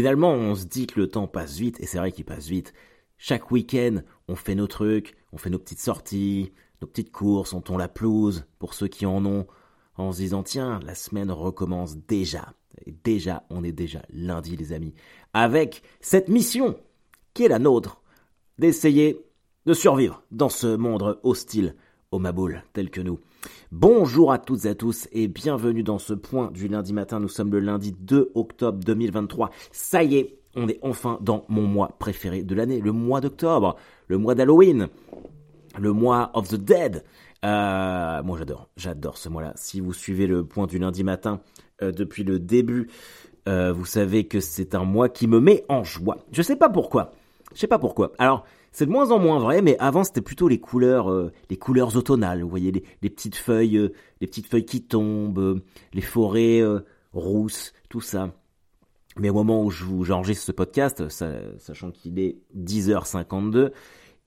[0.00, 2.72] Finalement, on se dit que le temps passe vite, et c'est vrai qu'il passe vite.
[3.18, 7.60] Chaque week-end, on fait nos trucs, on fait nos petites sorties, nos petites courses, on
[7.60, 9.46] tond la pelouse, pour ceux qui en ont,
[9.96, 12.54] en se disant, tiens, la semaine recommence déjà.
[12.86, 14.94] Et déjà, on est déjà lundi, les amis.
[15.34, 16.78] Avec cette mission,
[17.34, 18.00] qui est la nôtre,
[18.58, 19.22] d'essayer
[19.66, 21.76] de survivre dans ce monde hostile
[22.12, 23.20] au Maboul, tel que nous.
[23.70, 27.20] Bonjour à toutes et à tous et bienvenue dans ce point du lundi matin.
[27.20, 29.50] Nous sommes le lundi 2 octobre 2023.
[29.70, 33.76] Ça y est, on est enfin dans mon mois préféré de l'année, le mois d'octobre,
[34.08, 34.88] le mois d'Halloween,
[35.78, 37.04] le mois of the dead.
[37.44, 39.52] Euh, moi j'adore, j'adore ce mois-là.
[39.54, 41.40] Si vous suivez le point du lundi matin
[41.80, 42.88] euh, depuis le début,
[43.48, 46.16] euh, vous savez que c'est un mois qui me met en joie.
[46.32, 47.12] Je sais pas pourquoi.
[47.54, 48.12] Je sais pas pourquoi.
[48.18, 51.56] Alors, c'est de moins en moins vrai, mais avant c'était plutôt les couleurs, euh, les
[51.56, 52.42] couleurs automnales.
[52.42, 55.62] Vous voyez les, petites feuilles, euh, les petites feuilles qui tombent, euh,
[55.92, 56.62] les forêts
[57.12, 58.32] rousses, tout ça.
[59.18, 59.70] Mais au moment où
[60.04, 63.72] j'enregistre ce podcast, sachant qu'il est 10h52,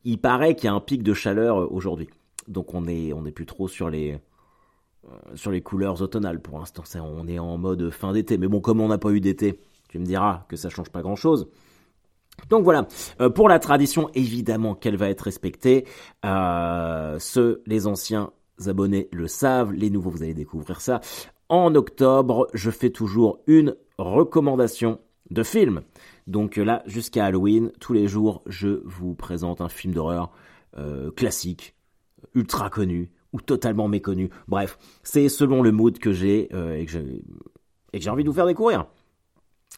[0.04, 2.10] il paraît qu'il y a un pic de chaleur aujourd'hui.
[2.50, 4.20] Donc on est on n'est plus trop sur les
[5.36, 6.84] sur les couleurs automnales pour l'instant.
[6.96, 8.38] On est en mode fin d'été.
[8.38, 11.02] Mais bon, comme on n'a pas eu d'été, tu me diras que ça change pas
[11.02, 11.48] grand chose.
[12.50, 12.88] Donc voilà,
[13.22, 15.86] euh, pour la tradition, évidemment qu'elle va être respectée.
[16.26, 18.32] Euh, ceux, les anciens
[18.66, 21.02] abonnés le savent, les nouveaux, vous allez découvrir ça.
[21.50, 25.82] En octobre, je fais toujours une recommandation de film.
[26.28, 30.32] Donc là, jusqu'à Halloween, tous les jours, je vous présente un film d'horreur
[30.78, 31.76] euh, classique,
[32.34, 34.30] ultra connu ou totalement méconnu.
[34.48, 37.00] Bref, c'est selon le mood que j'ai et que
[37.94, 38.86] j'ai envie de vous faire découvrir.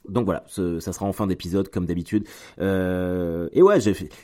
[0.09, 2.27] Donc voilà, ça sera en fin d'épisode comme d'habitude.
[2.59, 3.79] Euh, et ouais,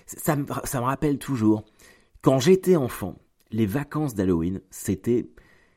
[0.05, 0.45] ça, me,
[0.79, 1.63] rappelle toujours
[2.21, 3.15] quand j'étais enfant,
[3.51, 5.29] les vacances d'Halloween, c'était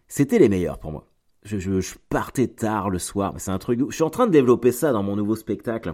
[0.09, 1.09] c'était les meilleures pour moi.
[1.45, 3.81] Je, je, partais tard le soir, c'est un truc.
[3.91, 5.93] Je suis en train de développer ça dans mon nouveau spectacle.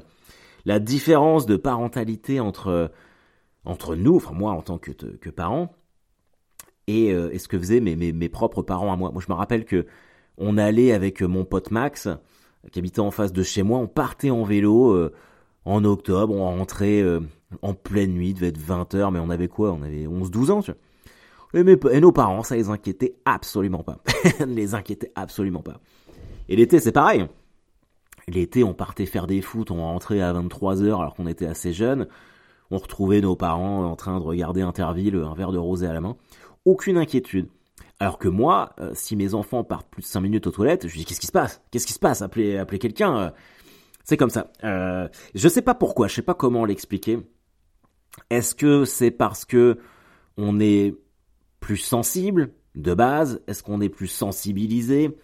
[0.64, 2.90] La différence de parentalité entre
[3.64, 5.74] entre nous, enfin moi en tant que que parent,
[6.86, 9.10] et, euh, et ce que faisaient mes, mes, mes propres parents à moi.
[9.12, 9.86] Moi, je me rappelle que
[10.38, 12.08] on allait avec mon pote Max
[12.70, 15.12] qui habitait en face de chez moi, on partait en vélo euh,
[15.64, 17.20] en octobre, on rentrait euh,
[17.62, 19.72] en pleine nuit, il devait être 20h, mais on avait quoi?
[19.72, 20.80] On avait 11-12 ans, tu vois.
[21.92, 23.98] Et, nos parents, ça les inquiétait absolument pas.
[24.46, 25.80] les inquiétait absolument pas.
[26.48, 27.26] Et l'été, c'est pareil.
[28.28, 32.06] L'été, on partait faire des foot, on rentrait à 23h alors qu'on était assez jeunes.
[32.70, 36.00] On retrouvait nos parents en train de regarder Interville, un verre de rosé à la
[36.00, 36.16] main.
[36.64, 37.48] Aucune inquiétude.
[38.00, 40.96] Alors que moi, euh, si mes enfants partent plus de 5 minutes aux toilettes, je
[40.96, 41.60] dis qu'est-ce qui se passe?
[41.70, 42.22] Qu'est-ce qui se passe?
[42.22, 43.16] Appelez, appelez quelqu'un.
[43.16, 43.30] Euh.
[44.04, 44.50] C'est comme ça.
[44.64, 47.18] Euh, je sais pas pourquoi, je sais pas comment l'expliquer.
[48.30, 49.78] Est-ce que c'est parce que
[50.38, 50.94] on est
[51.60, 53.42] plus sensible de base?
[53.46, 55.16] Est-ce qu'on est plus sensibilisé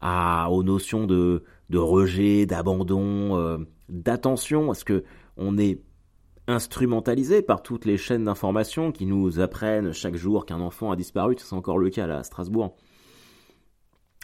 [0.00, 3.58] à, aux notions de, de rejet, d'abandon, euh,
[3.90, 4.72] d'attention?
[4.72, 5.04] Est-ce que
[5.36, 5.82] on est
[6.52, 11.34] instrumentalisé par toutes les chaînes d'information qui nous apprennent chaque jour qu'un enfant a disparu,
[11.38, 12.76] c'est encore le cas à Strasbourg.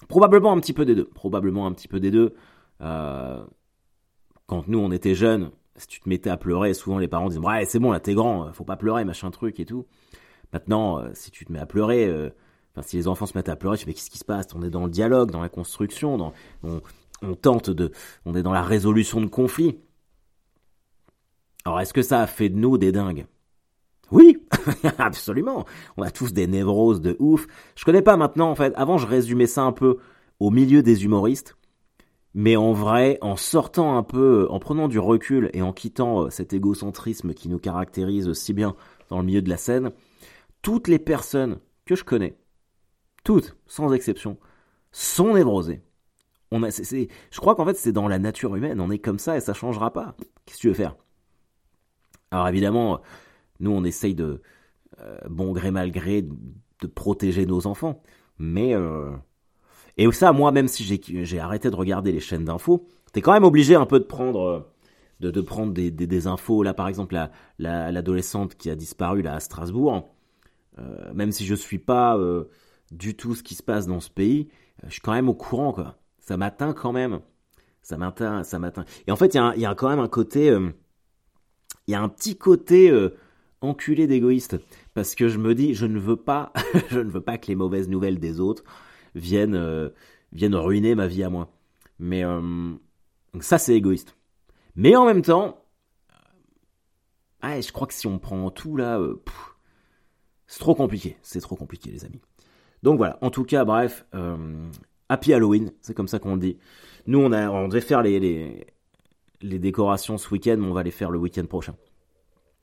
[0.06, 2.34] Probablement un petit peu des deux, probablement un petit peu des deux.
[2.80, 3.44] Euh,
[4.46, 7.40] quand nous on était jeunes, si tu te mettais à pleurer, souvent les parents disaient
[7.40, 9.86] ouais c'est bon là t'es grand, faut pas pleurer machin truc et tout.
[10.52, 12.30] Maintenant euh, si tu te mets à pleurer, euh,
[12.72, 14.46] enfin si les enfants se mettent à pleurer, tu fais qu'est-ce qui se passe?
[14.54, 16.80] On est dans le dialogue, dans la construction, dans, on,
[17.22, 17.90] on tente de,
[18.24, 19.80] on est dans la résolution de conflits.
[21.68, 23.26] Alors est-ce que ça a fait de nous des dingues?
[24.10, 24.38] Oui,
[24.98, 25.66] absolument.
[25.98, 27.46] On a tous des névroses de ouf.
[27.76, 28.72] Je connais pas maintenant en fait.
[28.74, 29.98] Avant je résumais ça un peu
[30.40, 31.58] au milieu des humoristes.
[32.32, 36.30] Mais en vrai, en sortant un peu, en prenant du recul et en quittant euh,
[36.30, 38.74] cet égocentrisme qui nous caractérise si bien
[39.10, 39.90] dans le milieu de la scène,
[40.62, 42.38] toutes les personnes que je connais,
[43.24, 44.38] toutes, sans exception,
[44.90, 45.82] sont névrosées.
[46.50, 49.36] On a, je crois qu'en fait c'est dans la nature humaine, on est comme ça
[49.36, 50.16] et ça changera pas.
[50.46, 50.96] Qu'est-ce que tu veux faire?
[52.30, 53.00] Alors évidemment,
[53.60, 54.40] nous on essaye de,
[55.00, 58.02] euh, bon gré mal gré, de protéger nos enfants.
[58.38, 58.74] Mais...
[58.74, 59.10] Euh...
[59.96, 63.44] Et ça, moi, même si j'ai arrêté de regarder les chaînes d'infos, t'es quand même
[63.44, 64.40] obligé un peu de prendre...
[64.40, 64.60] Euh,
[65.20, 66.62] de, de prendre des, des, infos.
[66.62, 67.16] Là, par exemple,
[67.58, 70.08] l'adolescente la, qui a disparu là à Strasbourg,
[70.78, 72.16] euh, même si je suis pas
[72.92, 74.46] du tout ce qui se passe dans ce pays,
[74.86, 75.96] je suis quand même au courant, quoi.
[76.20, 77.18] Ça m'atteint quand même.
[77.82, 78.84] Ça m'atteint, ça m'atteint.
[79.08, 80.56] Et en fait, il y, a y a quand même un côté
[81.88, 83.16] il y a un petit côté euh,
[83.62, 84.58] enculé d'égoïste
[84.94, 86.52] parce que je me dis je ne veux pas
[86.90, 88.62] je ne veux pas que les mauvaises nouvelles des autres
[89.14, 89.88] viennent euh,
[90.32, 91.50] ruiner ma vie à moi.
[91.98, 92.74] Mais euh,
[93.40, 94.16] ça c'est égoïste.
[94.76, 95.64] Mais en même temps
[97.42, 99.00] je crois que si on prend tout là
[100.46, 102.20] c'est trop compliqué, c'est trop compliqué les amis.
[102.82, 104.06] Donc voilà, en tout cas bref,
[105.08, 106.58] Happy Halloween, c'est comme ça qu'on dit.
[107.06, 108.66] Nous on a on devait faire les
[109.42, 111.74] décorations ce week-end, on va les faire le week-end prochain.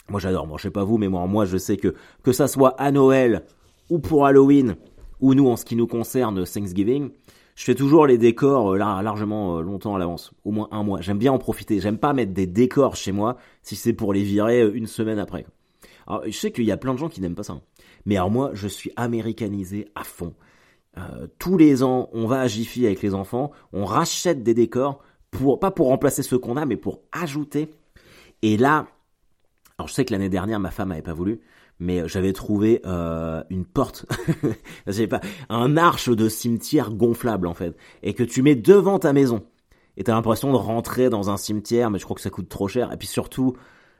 [0.10, 2.48] Moi j'adore, bon je sais pas vous, mais moi, moi je sais que que ça
[2.48, 3.46] soit à Noël
[3.90, 4.76] ou pour Halloween,
[5.20, 7.12] ou nous en ce qui nous concerne Thanksgiving,
[7.56, 11.00] je fais toujours les décors euh, largement euh, longtemps à l'avance, au moins un mois.
[11.02, 11.80] J'aime bien en profiter.
[11.80, 15.20] J'aime pas mettre des décors chez moi si c'est pour les virer euh, une semaine
[15.20, 15.46] après.
[16.06, 17.54] Alors, je sais qu'il y a plein de gens qui n'aiment pas ça.
[17.54, 17.62] Hein.
[18.06, 20.34] Mais alors moi, je suis américanisé à fond.
[21.40, 25.02] tous les ans, on va à Jiffy avec les enfants, on rachète des décors
[25.60, 27.70] pas pour remplacer ceux qu'on a, mais pour ajouter.
[28.42, 28.88] Et là,
[29.78, 31.42] alors je sais que l'année dernière, ma femme avait pas voulu,
[31.80, 34.06] mais j'avais trouvé euh, une porte,
[35.10, 39.44] pas, un arche de cimetière gonflable en fait, et que tu mets devant ta maison.
[39.98, 42.68] Et t'as l'impression de rentrer dans un cimetière, mais je crois que ça coûte trop
[42.68, 42.92] cher.
[42.92, 43.56] Et puis surtout,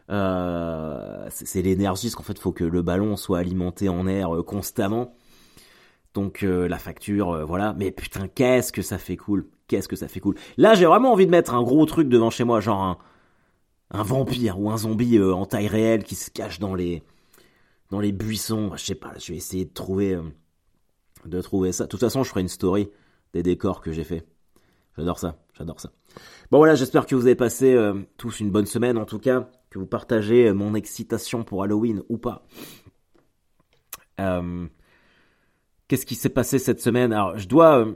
[0.10, 4.44] euh, c'est l'énergie, parce qu'en fait, faut que le ballon soit alimenté en air euh,
[4.44, 5.16] constamment.
[6.16, 7.76] Donc euh, la facture, euh, voilà.
[7.78, 11.12] Mais putain, qu'est-ce que ça fait cool Qu'est-ce que ça fait cool Là, j'ai vraiment
[11.12, 12.98] envie de mettre un gros truc devant chez moi, genre un,
[13.92, 17.04] un vampire ou un zombie en taille réelle qui se cache dans les
[17.90, 18.72] dans les buissons.
[18.76, 20.24] Je sais pas, je vais essayer de trouver, euh,
[21.26, 21.86] de trouver ça.
[21.86, 22.90] De toute façon, je ferai une story
[23.34, 24.26] des décors que j'ai fait.
[24.98, 25.92] J'adore ça, j'adore ça.
[26.52, 29.50] Bon voilà, j'espère que vous avez passé euh, tous une bonne semaine, en tout cas,
[29.70, 32.46] que vous partagez euh, mon excitation pour Halloween ou pas.
[35.88, 37.14] Qu'est-ce qui s'est passé cette semaine?
[37.14, 37.88] Alors, je dois...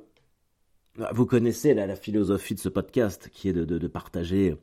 [1.12, 4.56] vous connaissez la philosophie de ce podcast, qui est de, partager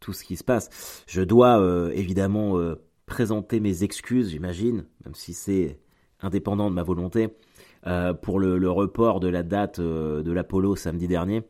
[0.00, 1.04] tout ce qui se passe.
[1.06, 2.58] Je dois évidemment
[3.06, 5.78] présenter mes excuses, j'imagine, même si c'est
[6.20, 7.36] indépendant de ma volonté,
[7.86, 11.42] euh, pour le, report de la date euh, de l'Apollo samedi dernier.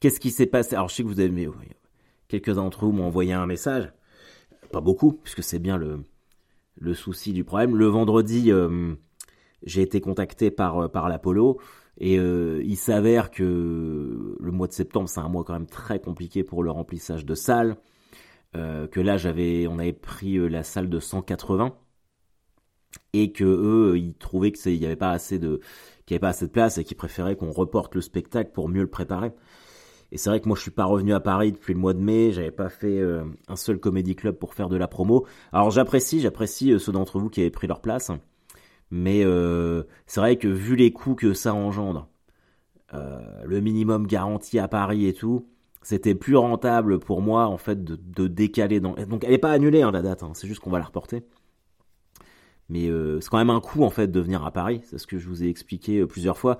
[0.00, 0.74] Qu'est-ce qui s'est passé?
[0.74, 1.48] Alors je sais que vous avez,
[2.28, 3.92] quelques-uns d'entre vous m'ont envoyé un message,
[4.72, 6.00] pas beaucoup, puisque c'est bien le,
[6.78, 7.76] le souci du problème.
[7.76, 8.94] Le vendredi, euh,
[9.64, 11.58] j'ai été contacté par, par l'Apollo.
[11.98, 16.44] Et il s'avère que le mois de septembre, c'est un mois quand même très compliqué
[16.44, 17.78] pour le remplissage de salles.
[18.56, 21.76] Euh, que là j'avais, on avait pris euh, la salle de 180
[23.12, 25.60] et que eux ils trouvaient que il n'y avait pas assez de,
[26.06, 28.82] qu'il avait pas assez de place et qu'ils préféraient qu'on reporte le spectacle pour mieux
[28.82, 29.32] le préparer.
[30.12, 32.00] Et c'est vrai que moi je suis pas revenu à Paris depuis le mois de
[32.00, 35.26] mai, j'avais pas fait euh, un seul comédie club pour faire de la promo.
[35.52, 38.10] Alors j'apprécie, j'apprécie ceux d'entre vous qui avaient pris leur place,
[38.90, 39.22] mais
[40.06, 42.08] c'est vrai que vu les coûts que ça engendre,
[42.92, 45.46] le minimum garanti à Paris et tout,
[45.86, 49.92] c'était plus rentable pour moi en fait de, décaler donc elle n'est pas annulée hein,
[49.92, 50.32] la date hein.
[50.34, 51.22] c'est juste qu'on va la reporter
[52.68, 55.06] mais euh, c'est quand même un coût en fait de venir à Paris c'est ce
[55.06, 56.58] que je vous ai expliqué euh, plusieurs fois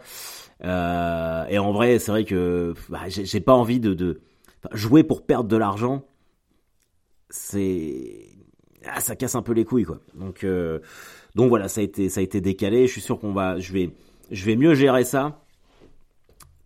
[0.62, 4.20] euh, et en vrai c'est vrai que bah, j'ai pas envie de,
[4.70, 6.04] jouer pour perdre de l'argent
[7.28, 8.25] c'est
[8.88, 9.98] ah, ça casse un peu les couilles quoi.
[10.14, 10.46] Donc
[11.34, 12.86] donc voilà ça a été ça a été décalé.
[12.86, 13.90] Je suis sûr qu'on va je vais
[14.30, 15.42] je vais mieux gérer ça.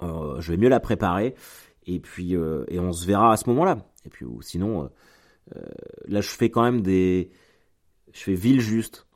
[0.03, 1.35] Je vais mieux la préparer.
[1.87, 3.79] Et puis euh, et on se verra à ce moment-là.
[4.05, 4.87] Et puis ou sinon, euh,
[5.57, 5.63] euh,
[6.07, 7.31] là je fais quand même des,
[8.13, 9.07] je fais ville juste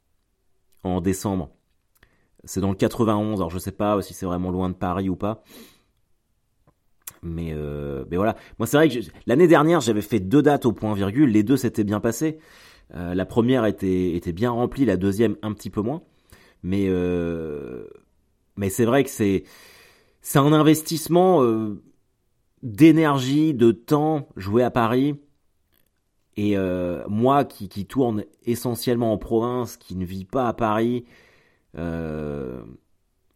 [0.83, 1.51] en décembre.
[2.45, 5.17] C'est dans le 91, alors je sais pas si c'est vraiment loin de Paris ou
[5.17, 5.43] pas.
[7.23, 7.55] Mais,
[8.11, 11.31] mais voilà, moi c'est vrai que l'année dernière j'avais fait deux dates au point virgule,
[11.31, 11.99] les deux s'étaient bien
[12.91, 13.15] passés.
[13.15, 16.03] la première était, était bien remplie, la deuxième un petit peu moins.
[16.63, 16.89] Mais,
[18.57, 19.45] mais c'est vrai que c'est,
[20.23, 21.43] c'est un investissement
[22.65, 25.15] d'énergie, de temps joué à Paris.
[26.37, 31.05] Et euh, moi qui, qui, tourne essentiellement en province, qui ne vit pas à Paris,
[31.79, 32.61] euh,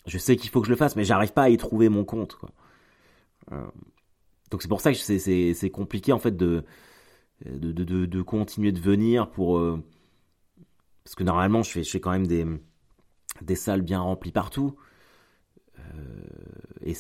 [0.07, 2.05] je sais qu'il faut que je le fasse, mais j'arrive pas à y trouver mon
[2.05, 2.39] compte.
[3.53, 3.65] Euh,
[4.51, 6.65] donc c'est pour ça que c'est compliqué en fait de
[7.45, 9.61] de, de, de, continuer de venir pour
[11.05, 12.45] parce que normalement je fais, je fais quand même des,
[13.43, 14.77] des salles bien remplies partout.
[16.83, 16.95] et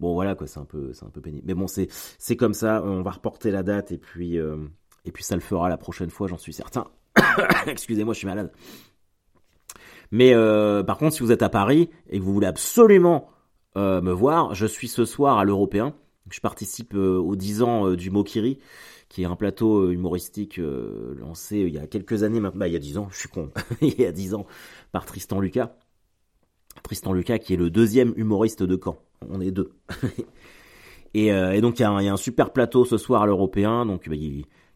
[0.00, 1.44] Bon voilà quoi, c'est un peu un peu pénible.
[1.46, 4.56] Mais bon c'est comme ça, on va reporter la date et puis euh,
[5.04, 6.86] et puis ça le fera la prochaine fois, j'en suis certain.
[7.66, 8.50] Excusez-moi, je suis malade.
[10.10, 13.28] Mais euh, par contre, si vous êtes à Paris et que vous voulez absolument
[13.76, 15.94] euh, me voir, je suis ce soir à l'Européen.
[16.30, 18.58] Je participe aux 10 ans du Mokiri,
[19.10, 22.60] qui est un plateau humoristique lancé il y a quelques années maintenant.
[22.60, 23.50] Bah, il y a 10 ans, je suis con.
[23.82, 24.46] il y a 10 ans
[24.92, 25.76] par Tristan Lucas.
[26.82, 28.96] Tristan Lucas qui est le deuxième humoriste de Caen
[29.28, 29.72] on est deux.
[31.16, 33.84] Euh, et, donc il y, a un super plateau ce soir à l'Européen.
[33.84, 34.14] Donc bah,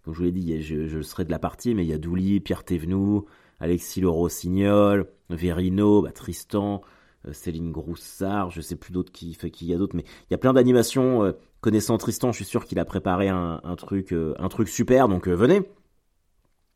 [0.02, 2.40] comme je vous l'ai dit, je, serai de la partie, mais il y a Douli,
[2.40, 3.22] Pierre Thévenoud,
[3.60, 6.82] Alexis Le Rossignol, Verino, bah, Tristan,
[7.28, 10.34] euh, Céline Groussard, je sais plus d'autres qui, qui y a d'autres, mais il y
[10.34, 11.32] a plein d'animations.
[11.64, 15.08] Euh, connaissant Tristan, je suis sûr qu'il a préparé un, truc, un truc super.
[15.08, 15.62] Donc venez,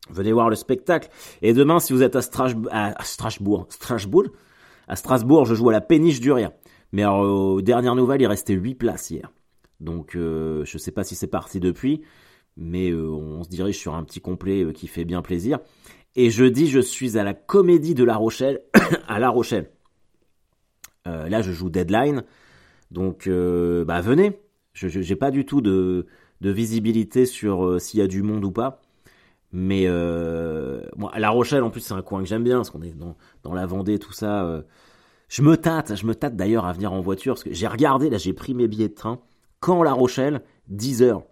[0.09, 1.09] venez voir le spectacle.
[1.41, 4.25] Et demain, si vous êtes à, Strasbourg, Strasbourg,
[4.87, 6.51] à Strasbourg, je joue à la péniche du Rire.
[6.91, 9.31] Mais alors, aux dernières nouvelles, il restait 8 places hier.
[9.79, 12.01] Donc euh, je sais pas si c'est parti depuis,
[12.57, 15.59] mais euh, on se dirige sur un petit complet euh, qui fait bien plaisir.
[16.15, 18.61] Et jeudi, je suis à la Comédie de La Rochelle,
[19.07, 19.71] à La Rochelle.
[21.05, 22.23] là, je joue Deadline,
[22.91, 24.39] donc bah venez.
[24.73, 26.05] Je j'ai pas du tout de,
[26.41, 28.81] visibilité sur s'il y a du monde ou pas.
[29.51, 30.81] Mais euh,
[31.17, 33.53] La Rochelle, en plus, c'est un coin que j'aime bien, parce qu'on est dans, dans
[33.53, 34.43] la Vendée, tout ça.
[34.45, 34.61] Euh.
[35.27, 38.09] Je me tâte, je me tâte d'ailleurs à venir en voiture, parce que j'ai regardé,
[38.09, 39.19] là, j'ai pris mes billets de train.
[39.59, 40.41] Quand La Rochelle?
[40.67, 41.23] 10 heures.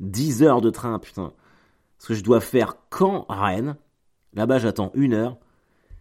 [0.00, 1.32] 10 heures de train, putain.
[1.98, 3.26] Parce que je dois faire quand?
[3.28, 3.76] Rennes.
[4.34, 5.38] Là-bas, j'attends une heure.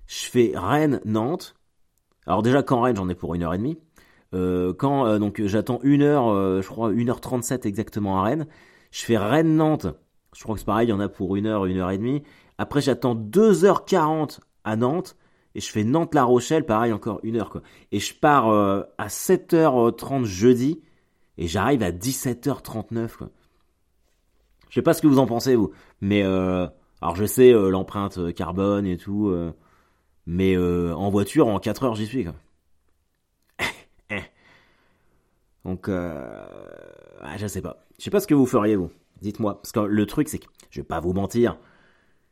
[0.07, 1.55] Je fais Rennes-Nantes.
[2.25, 3.77] Alors déjà, quand Rennes, j'en ai pour une heure et demie.
[4.33, 8.47] Euh, quand euh, donc j'attends une heure, euh, je crois 1h37 exactement à Rennes.
[8.91, 9.87] Je fais Rennes-Nantes
[10.35, 11.97] je crois que c'est pareil, il y en a pour une heure, une heure et
[11.97, 12.23] demie.
[12.57, 15.17] Après, j'attends 2h40 à Nantes.
[15.53, 17.61] Et je fais Nantes-La Rochelle, pareil, encore une heure, quoi.
[17.91, 20.81] Et je pars euh, à 7h30 jeudi.
[21.37, 23.29] Et j'arrive à 17h39, quoi.
[24.69, 25.71] Je sais pas ce que vous en pensez, vous.
[25.99, 26.65] Mais, euh,
[27.01, 29.33] alors je sais euh, l'empreinte carbone et tout.
[30.25, 32.35] mais en voiture, en 4 heures, j'y suis, quoi.
[35.65, 36.43] Donc, euh,
[37.37, 37.85] je sais pas.
[37.97, 38.91] Je sais pas ce que vous feriez, vous.
[39.21, 39.61] Dites-moi.
[39.61, 41.57] Parce que le truc, c'est que, je vais pas vous mentir,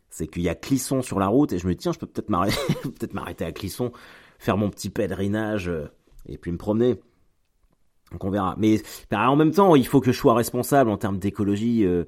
[0.10, 2.08] c'est qu'il y a Clisson sur la route et je me dis, tiens, je peux
[2.08, 3.92] peut-être m'arrêter, peut-être m'arrêter à Clisson,
[4.40, 5.88] faire mon petit pèlerinage euh,
[6.26, 7.00] et puis me promener.
[8.12, 8.56] Donc on verra.
[8.58, 8.82] Mais
[9.12, 11.86] bah, en même temps, il faut que je sois responsable en termes d'écologie.
[11.86, 12.06] Euh,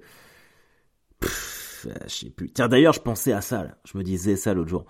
[1.21, 2.49] je sais plus.
[2.51, 3.67] Tiens, d'ailleurs, je pensais à ça.
[3.85, 4.85] Je me disais ça l'autre jour.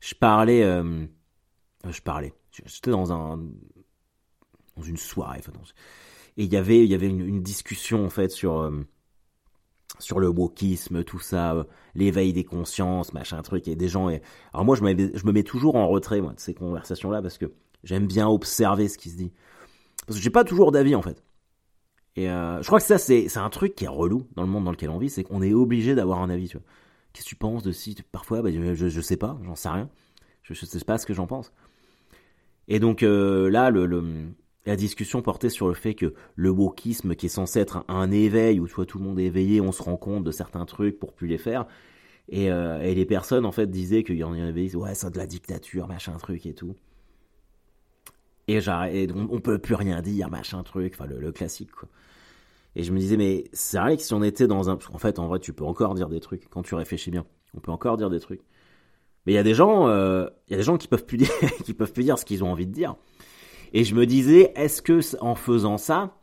[0.00, 0.62] Je parlais.
[0.62, 1.04] Euh,
[1.88, 2.32] je parlais.
[2.52, 3.40] J'étais dans un
[4.76, 5.40] dans une soirée.
[6.36, 8.70] et il y avait il y avait une, discussion en fait sur
[9.98, 11.64] sur le wokisme, tout ça, euh,
[11.94, 14.08] l'éveil des consciences, machin truc, et des gens.
[14.08, 14.22] Et...
[14.52, 17.52] Alors moi, je, je me mets toujours en retrait moi, de ces conversations-là parce que
[17.84, 19.32] j'aime bien observer ce qui se dit.
[20.06, 21.22] Parce que j'ai pas toujours d'avis en fait.
[22.16, 24.64] Et euh, je crois que ça, c'est, un truc qui est relou dans le monde
[24.64, 26.48] dans lequel on vit, c'est qu'on est obligé d'avoir un avis.
[26.48, 29.88] Qu'est-ce que tu penses de si Parfois, bah, je, je sais pas, j'en sais rien.
[30.42, 31.52] Je, je sais pas ce que j'en pense.
[32.68, 33.86] Et donc euh, là, le,
[34.64, 38.60] la discussion portait sur le fait que le wokisme, qui est censé être un, éveil
[38.60, 41.12] où soit tout le monde est éveillé, on se rend compte de certains trucs pour
[41.12, 41.66] plus les faire.
[42.28, 45.18] Et, euh, et les personnes en fait disaient qu'il y en avait, ouais, c'est de
[45.18, 46.76] la dictature, machin truc et tout.
[48.48, 51.70] Et, on, on peut plus rien dire, machin truc, enfin le, classique.
[52.74, 54.78] Et je me disais, mais c'est vrai que si on était dans un.
[54.92, 57.24] En fait, en vrai, tu peux encore dire des trucs quand tu réfléchis bien.
[57.54, 58.42] On peut encore dire des trucs.
[59.26, 61.18] Mais il y a des gens, euh, il y a des gens qui peuvent plus
[61.18, 61.30] dire,
[61.64, 62.96] qui peuvent plus dire ce qu'ils ont envie de dire.
[63.72, 66.16] Et je me disais, est-ce que en faisant ça,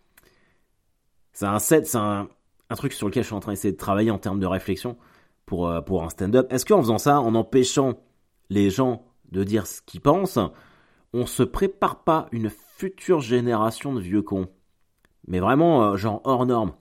[1.33, 2.29] c'est un set, c'est un,
[2.75, 4.97] truc sur lequel je suis en train d'essayer de travailler en termes de réflexion
[5.45, 6.47] pour, euh, pour un stand-up.
[6.51, 7.99] Est-ce qu'en faisant ça, en empêchant
[8.49, 10.39] les gens de dire ce qu'ils pensent,
[11.13, 14.47] on se prépare pas une future génération de vieux cons?
[15.27, 16.73] Mais vraiment, euh, genre hors norme.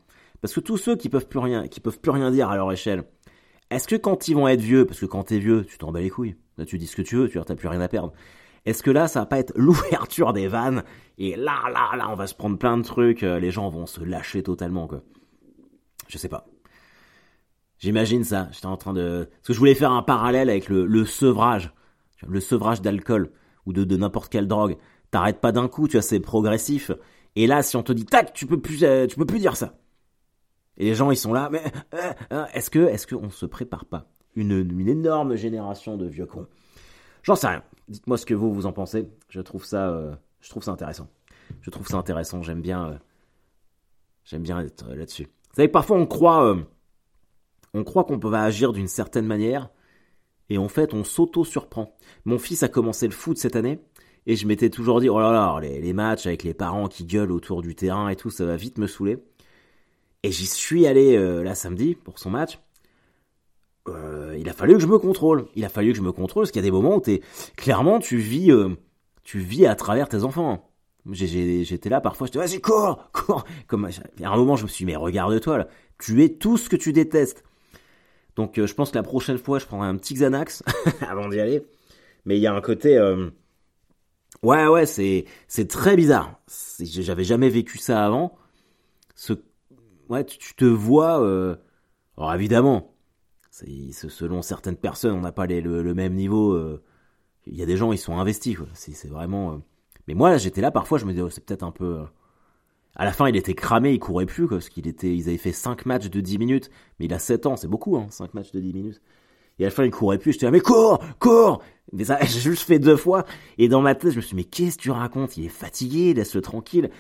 [0.42, 2.70] Parce que tous ceux qui peuvent plus rien, qui peuvent plus rien dire à leur
[2.70, 3.04] échelle,
[3.70, 6.00] est-ce que quand ils vont être vieux, parce que quand t'es vieux, tu t'en bats
[6.00, 8.12] les couilles, tu dis ce que tu veux, tu n'as plus rien à perdre.
[8.68, 10.84] Est-ce que là, ça va pas être l'ouverture des vannes
[11.16, 13.86] et là, là, là, on va se prendre plein de trucs, euh, les gens vont
[13.86, 15.02] se lâcher totalement, quoi.
[16.06, 16.46] Je sais pas.
[17.78, 18.48] J'imagine ça.
[18.52, 21.72] J'étais en train de, parce que je voulais faire un parallèle avec le, sevrage,
[22.26, 23.32] le sevrage d'alcool
[23.66, 24.76] ou de, n'importe quelle drogue.
[25.10, 26.90] T'arrêtes pas d'un coup, tu vois, c'est progressif.
[27.36, 29.56] Et là, si on te dit tac, tu peux plus, euh, tu peux plus dire
[29.56, 29.78] ça.
[30.76, 31.62] Et les gens, ils sont là, mais
[32.32, 36.46] euh, est-ce que, est-ce qu'on se prépare pas une, une énorme génération de vieux cons
[37.28, 37.62] J'en sais rien.
[37.88, 39.06] Dites-moi ce que vous vous en pensez.
[39.28, 41.10] Je trouve ça, euh, je trouve ça intéressant.
[41.60, 42.40] Je trouve ça intéressant.
[42.40, 42.98] J'aime bien,
[44.32, 45.24] euh, bien être euh, là-dessus.
[45.24, 46.56] Vous savez, parfois on croit,
[47.74, 49.68] on croit qu'on peut agir d'une certaine manière,
[50.48, 51.94] et en fait on s'auto-surprend.
[52.24, 53.78] Mon fils a commencé le foot cette année,
[54.24, 57.04] et je m'étais toujours dit, oh là là, les, les, matchs avec les parents qui
[57.04, 59.22] gueulent autour du terrain et tout, ça va vite me saouler.
[60.22, 62.58] Et j'y suis allé là samedi pour son match.
[63.88, 65.46] Euh, il a fallu que je me contrôle.
[65.54, 67.22] Il a fallu que je me contrôle parce qu'il y a des moments où t'es
[67.56, 68.70] clairement tu vis, euh,
[69.24, 70.70] tu vis à travers tes enfants.
[71.10, 73.44] J'étais là parfois, je te vas-y cours, cours.
[73.66, 75.66] Comme à un moment, je me suis dit, mais regarde-toi
[75.98, 77.44] tu es tout ce que tu détestes.
[78.36, 80.62] Donc euh, je pense que la prochaine fois, je prendrai un petit Xanax
[81.08, 81.62] avant d'y aller.
[82.24, 83.00] Mais il y a un côté,
[84.42, 86.38] ouais ouais, c'est c'est très bizarre.
[86.78, 88.36] J'avais jamais vécu ça avant.
[89.14, 89.32] Ce,
[90.08, 91.14] ouais, tu, tu te vois.
[92.16, 92.92] alors évidemment,
[93.92, 96.52] selon certaines personnes, on n'a pas le, même niveau.
[96.52, 96.82] Euh,
[97.46, 98.56] il y a des gens, ils sont investis.
[98.74, 99.52] C'est vraiment.
[99.52, 99.56] Euh.
[100.06, 101.98] Mais moi, j'étais là, parfois, je me disais, oh, c'est peut-être un peu.
[102.00, 102.04] Euh.
[102.96, 105.52] À la fin, il était cramé, il courait plus, parce qu'il était, ils avaient fait
[105.52, 106.70] 5 matchs de 10 minutes.
[106.98, 109.00] Mais il a 7 ans, c'est beaucoup, hein, 5 matchs de 10 minutes.
[109.58, 110.32] Et à la fin, il courait plus.
[110.32, 111.62] J'étais là, mais cours, cours!
[111.92, 113.24] Mais ça, j'ai juste fait deux fois.
[113.56, 115.36] Et dans ma tête, je me suis dit, mais qu'est-ce que tu racontes?
[115.36, 116.90] Il est fatigué, laisse-le tranquille.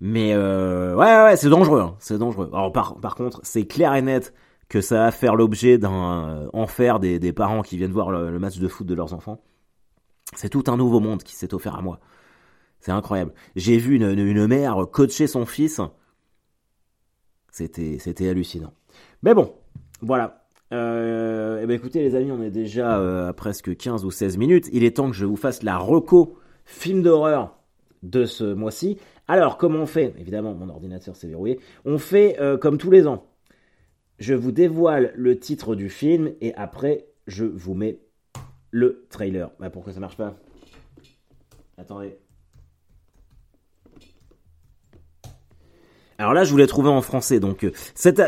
[0.00, 2.50] Mais ouais, ouais, c'est dangereux, hein, c'est dangereux.
[2.72, 4.34] Par, par contre, c'est clair et net
[4.68, 8.38] que ça va faire l'objet d'un euh, enfer des, des, parents qui viennent voir le,
[8.38, 9.42] match de foot de leurs enfants.
[10.34, 12.00] C'est tout un nouveau monde qui s'est offert à moi.
[12.80, 13.32] C'est incroyable.
[13.56, 15.80] J'ai vu une, une, mère coacher son fils.
[17.50, 18.72] C'était, c'était hallucinant.
[19.22, 19.54] Mais bon,
[20.00, 20.46] voilà.
[20.72, 24.38] Euh, eh ben écoutez les amis, on est déjà euh, à presque 15 ou 16
[24.38, 24.68] minutes.
[24.72, 27.58] Il est temps que je vous fasse la reco film d'horreur
[28.02, 28.98] de ce mois-ci.
[29.28, 30.14] Alors, comment on fait?
[30.18, 31.60] Évidemment, mon ordinateur s'est verrouillé.
[31.84, 33.24] On fait comme tous les ans.
[34.18, 37.98] Je vous dévoile le titre du film et après, je vous mets
[38.70, 39.50] le trailer.
[39.58, 40.36] Bah, pourquoi ça marche pas?
[41.76, 42.16] Attendez.
[46.18, 47.40] Alors là, je voulais trouver en français.
[47.40, 48.22] Donc, euh, cette,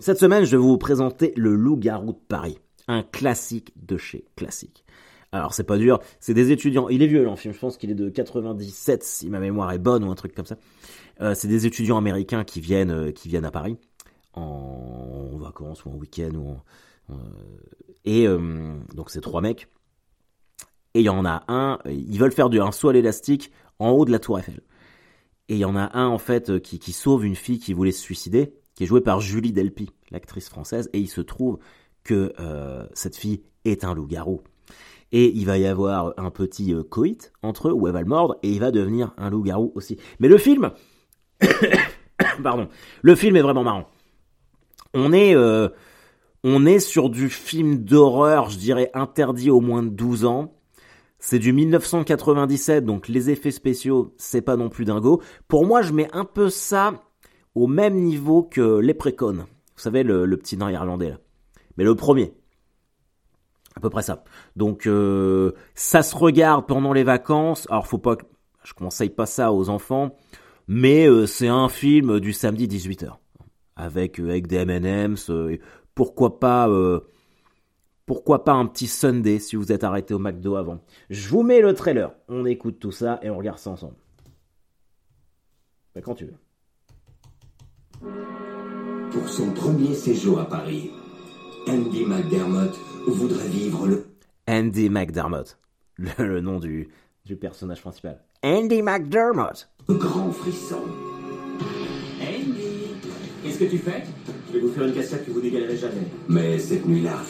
[0.00, 2.58] cette semaine, je vais vous présenter Le Loup-garou de Paris.
[2.88, 4.84] Un classique de chez classique.
[5.32, 6.88] Alors c'est pas dur, c'est des étudiants.
[6.88, 10.04] Il est vieux l'enfant, je pense qu'il est de 97 si ma mémoire est bonne
[10.04, 10.56] ou un truc comme ça.
[11.20, 13.76] Euh, c'est des étudiants américains qui viennent, euh, qui viennent à Paris
[14.36, 16.60] en, vacances ou en week-end
[17.10, 17.14] euh,
[18.04, 18.26] et
[18.94, 19.68] donc c'est trois mecs.
[20.94, 23.90] Et il y en a un, ils veulent faire du un saut à l'élastique en
[23.90, 24.60] haut de la Tour Eiffel.
[25.48, 27.92] Et il y en a un en fait qui, qui sauve une fille qui voulait
[27.92, 30.88] se suicider, qui est jouée par Julie Delpy, l'actrice française.
[30.92, 31.58] Et il se trouve
[32.02, 32.32] que
[32.94, 34.42] cette fille est un loup-garou
[35.12, 38.06] et il va y avoir un petit euh, coït entre eux où elle va le
[38.06, 39.98] mordre et il va devenir un loup-garou aussi.
[40.20, 40.72] Mais le film,
[42.42, 42.68] pardon,
[43.02, 43.88] le film est vraiment marrant.
[44.98, 45.68] On est, euh,
[46.42, 50.54] on est sur du film d'horreur, je dirais interdit au moins de 12 ans.
[51.18, 55.20] C'est du 1997, donc les effets spéciaux, c'est pas non plus dingo.
[55.48, 56.94] Pour moi, je mets un peu ça
[57.54, 59.44] au même niveau que Les Précones.
[59.76, 61.18] Vous savez, le, petit nain irlandais là.
[61.76, 62.32] Mais le premier,
[63.76, 64.24] à peu près ça.
[64.56, 67.66] Donc euh, ça se regarde pendant les vacances.
[67.68, 68.16] Alors faut pas,
[68.64, 70.16] je conseille pas ça aux enfants,
[70.68, 73.18] mais euh, c'est un film du samedi 18h
[73.76, 75.30] avec euh, avec des M&M's.
[75.94, 76.68] pourquoi pas,
[78.06, 80.80] pourquoi pas un petit Sunday si vous êtes arrêté au McDo avant.
[81.10, 82.12] Je vous mets le trailer.
[82.28, 83.96] On écoute tout ça et on regarde ça ensemble.
[86.02, 86.34] quand tu veux.
[89.10, 90.90] Pour son premier séjour à Paris,
[91.68, 92.74] Andy McDermott
[93.06, 94.06] voudrait vivre le...
[94.48, 95.58] Andy McDermott,
[95.96, 96.88] le, nom du,
[97.24, 98.22] du personnage principal.
[98.42, 99.68] Andy McDermott.
[99.88, 100.82] Grand frisson.
[103.56, 104.02] Qu'est-ce que tu fais
[104.48, 106.06] Je vais vous faire une cassette que vous n'égalerez jamais.
[106.28, 107.22] Mais cette nuit-là...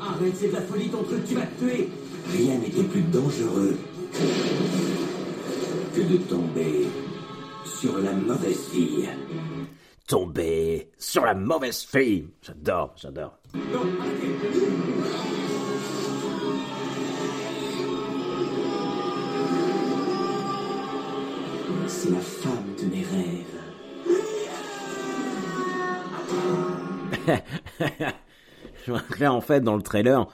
[0.00, 1.88] Arrête, c'est de la folie ton truc, tu vas te tuer
[2.30, 3.76] Rien n'était plus dangereux
[5.94, 6.86] que de tomber
[7.64, 9.08] sur la mauvaise fille.
[10.06, 12.28] Tomber sur la mauvaise fille.
[12.42, 13.38] J'adore, j'adore.
[21.88, 23.55] C'est la femme de mes rêves.
[29.20, 30.26] Là, en fait, dans le trailer,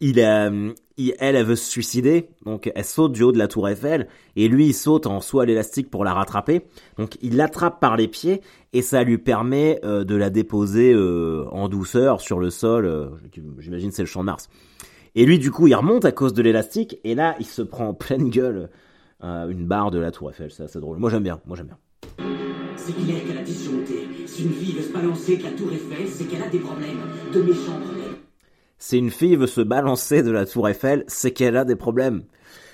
[0.00, 3.68] il, euh, elle, elle veut se suicider, donc elle saute du haut de la tour
[3.68, 6.62] Eiffel, et lui, il saute en saut à l'élastique pour la rattraper.
[6.96, 8.40] Donc il l'attrape par les pieds,
[8.72, 13.10] et ça lui permet euh, de la déposer euh, en douceur sur le sol.
[13.58, 14.48] J'imagine c'est le champ de Mars.
[15.14, 17.88] Et lui, du coup, il remonte à cause de l'élastique, et là, il se prend
[17.88, 18.70] en pleine gueule
[19.20, 20.52] une barre de la tour Eiffel.
[20.52, 20.98] C'est assez drôle.
[20.98, 21.40] Moi, j'aime bien.
[21.44, 22.47] Moi, j'aime bien.
[22.88, 24.08] C'est clair qu'elle a disjoncté.
[24.24, 27.00] Si une fille veut se balancer de la tour Eiffel, c'est qu'elle a des problèmes,
[27.34, 28.16] de méchants problèmes.
[28.78, 32.22] Si une fille veut se balancer de la tour Eiffel, c'est qu'elle a des problèmes.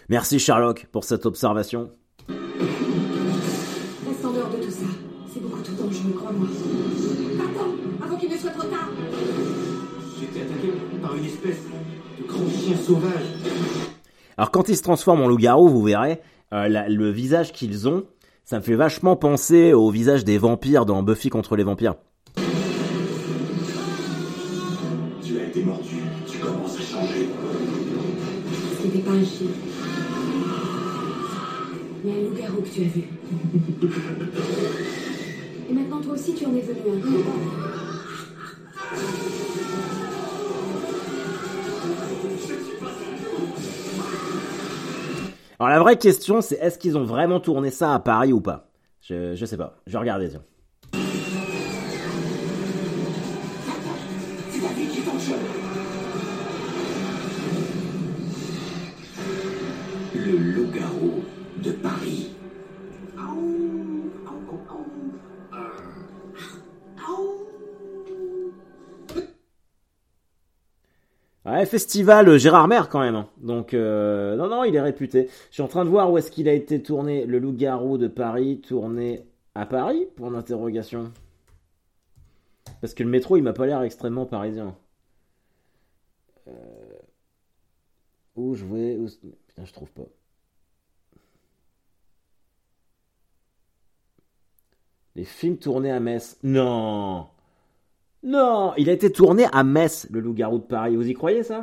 [0.08, 1.90] Merci Sherlock pour cette observation.
[2.28, 4.86] Reste en dehors de tout ça.
[5.32, 6.46] C'est beaucoup trop dangereux, crois-moi.
[7.40, 8.90] Attends, avant qu'il ne soit trop tard.
[10.20, 10.68] J'étais attaqué
[11.02, 11.58] par une espèce
[12.20, 13.26] de grand chien sauvage.
[14.36, 16.20] Alors quand ils se transforment en loup-garou, vous verrez,
[16.52, 18.04] euh, le visage qu'ils ont,
[18.44, 21.94] ça me fait vachement penser au visage des vampires dans Buffy contre les vampires.
[29.04, 29.48] pas un chien.
[32.04, 33.04] Il y a un loup-garou que tu as vu.
[35.70, 37.83] Et maintenant, toi aussi, tu en es venu un.
[45.58, 48.68] Alors la vraie question, c'est est-ce qu'ils ont vraiment tourné ça à Paris ou pas?
[49.00, 49.76] Je, je sais pas.
[49.86, 50.42] Je regarder, tiens.
[61.64, 62.33] de Paris.
[71.44, 73.16] Ouais, festival Gérard Mer quand même.
[73.16, 73.28] hein.
[73.38, 75.28] Donc non non, il est réputé.
[75.50, 77.26] Je suis en train de voir où est-ce qu'il a été tourné.
[77.26, 81.12] Le Loup-garou de Paris, tourné à Paris pour l'interrogation.
[82.80, 84.74] Parce que le métro, il m'a pas l'air extrêmement parisien.
[86.48, 86.52] Euh...
[88.36, 89.06] Où jouer où...
[89.48, 90.02] Putain, je trouve pas.
[95.14, 96.38] Les films tournés à Metz.
[96.42, 97.28] Non
[98.24, 100.96] Non Il a été tourné à Metz, le loup-garou de Paris.
[100.96, 101.62] Vous y croyez ça?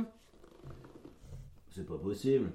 [1.72, 2.52] C'est pas possible.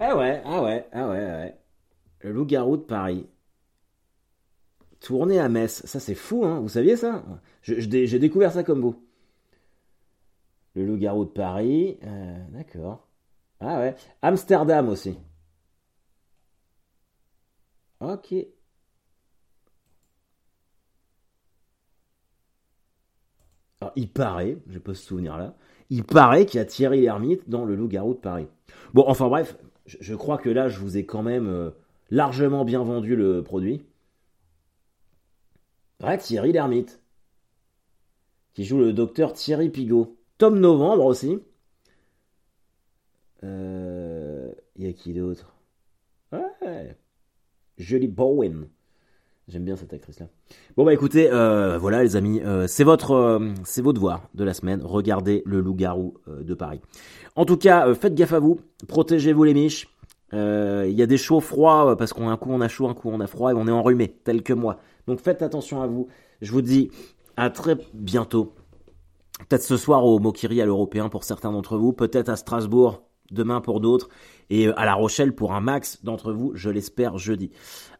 [0.00, 1.56] Ah ouais, ah ouais, ah ouais, ah ouais.
[2.20, 3.26] Le loup-garou de Paris.
[5.00, 5.82] Tourné à Metz.
[5.86, 6.60] Ça, c'est fou, hein.
[6.60, 7.24] Vous saviez ça?
[7.62, 9.02] J'ai découvert ça comme vous.
[10.74, 11.98] Le loup-garou de Paris.
[12.04, 13.07] Euh, D'accord.
[13.60, 13.96] Ah ouais.
[14.22, 15.16] Amsterdam aussi.
[18.00, 18.34] Ok.
[23.80, 25.54] Alors, il paraît, j'ai pas ce souvenir là,
[25.90, 28.48] il paraît qu'il y a Thierry Lhermitte dans Le Loup-garou de Paris.
[28.94, 31.70] Bon, enfin bref, je, je, crois que là, je vous ai quand même euh,
[32.10, 33.84] largement bien vendu le produit.
[36.02, 37.00] Ouais, Thierry Lhermitte,
[38.54, 40.16] qui joue le docteur Thierry Pigot.
[40.38, 41.40] Tom Novembre aussi.
[43.44, 45.54] Euh, y a qui d'autre?
[46.32, 46.96] Ouais.
[47.76, 48.68] Julie Bowen.
[49.48, 50.26] J'aime bien cette actrice-là.
[50.76, 54.52] Bon bah écoutez, euh, voilà les amis, euh, c'est votre, euh, vos devoirs de la
[54.52, 54.82] semaine.
[54.84, 56.82] Regardez le loup-garou euh, de Paris.
[57.34, 59.88] En tout cas, faites gaffe à vous, protégez-vous les miches.
[60.34, 63.08] Il y a des chauds froids parce qu'on un coup on a chaud, un coup
[63.08, 64.80] on a froid et on est enrhumé, tel que moi.
[65.06, 66.08] Donc faites attention à vous.
[66.42, 66.90] Je vous dis
[67.38, 68.52] à très bientôt.
[69.48, 73.60] Peut-être ce soir au Mokiri à l'Européen pour certains d'entre vous, peut-être à Strasbourg demain
[73.60, 74.08] pour d'autres,
[74.50, 77.50] et à La Rochelle pour un max d'entre vous, je l'espère jeudi.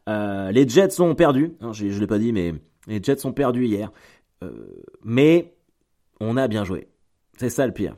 [0.07, 2.53] Euh, les Jets sont perdus, hein, je ne l'ai pas dit, mais
[2.87, 3.91] les Jets sont perdus hier.
[4.43, 4.51] Euh,
[5.03, 5.55] mais
[6.19, 6.87] on a bien joué.
[7.37, 7.95] C'est ça le pire.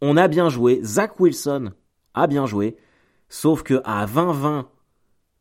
[0.00, 0.80] On a bien joué.
[0.82, 1.72] Zach Wilson
[2.14, 2.76] a bien joué.
[3.28, 4.66] Sauf que à 20-20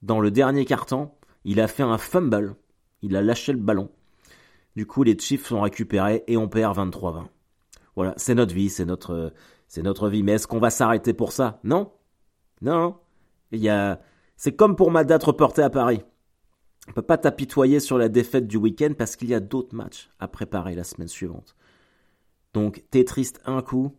[0.01, 2.55] dans le dernier quart-temps, il a fait un fumble.
[3.01, 3.89] Il a lâché le ballon.
[4.75, 7.25] Du coup, les Chiefs sont récupérés et on perd 23-20.
[7.95, 9.33] Voilà, c'est notre vie, c'est notre,
[9.73, 10.21] c'est notre vie.
[10.21, 11.59] Mais est-ce qu'on va s'arrêter pour ça?
[11.63, 11.91] Non,
[12.61, 12.95] non?
[13.51, 13.99] Il y a,
[14.37, 16.03] c'est comme pour ma date reportée à Paris.
[16.87, 20.11] On peut pas t'apitoyer sur la défaite du week-end parce qu'il y a d'autres matchs
[20.19, 21.55] à préparer la semaine suivante.
[22.53, 23.95] Donc, t'es triste un coup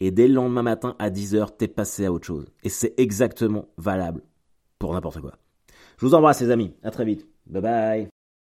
[0.00, 2.46] et dès le lendemain matin à 10h, t'es passé à autre chose.
[2.62, 4.22] Et c'est exactement valable
[4.78, 5.34] pour n'importe quoi.
[5.98, 6.74] Je vous embrasse les amis.
[6.82, 7.26] À très vite.
[7.46, 8.08] Bye bye.